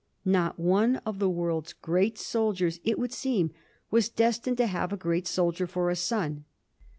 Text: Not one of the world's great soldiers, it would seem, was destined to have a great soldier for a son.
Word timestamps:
Not 0.25 0.57
one 0.59 0.95
of 1.05 1.19
the 1.19 1.29
world's 1.29 1.73
great 1.73 2.17
soldiers, 2.17 2.79
it 2.83 2.97
would 2.97 3.13
seem, 3.13 3.51
was 3.91 4.09
destined 4.09 4.57
to 4.57 4.65
have 4.65 4.91
a 4.91 4.97
great 4.97 5.27
soldier 5.27 5.67
for 5.67 5.91
a 5.91 5.95
son. 5.95 6.45